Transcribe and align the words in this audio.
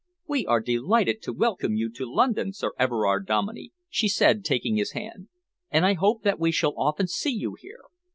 "We 0.27 0.47
are 0.47 0.61
delighted 0.61 1.21
to 1.21 1.31
welcome 1.31 1.75
you 1.75 1.87
to 1.91 2.11
London, 2.11 2.53
Sir 2.53 2.71
Everard 2.79 3.27
Dominey," 3.27 3.71
she 3.87 4.07
said, 4.07 4.43
taking 4.43 4.75
his 4.77 4.93
hand, 4.93 5.27
"and 5.69 5.85
I 5.85 5.93
hope 5.93 6.23
that 6.23 6.39
we 6.39 6.49
shall 6.51 6.73
often 6.75 7.05
see 7.07 7.29
you 7.35 7.53
here. 7.59 7.83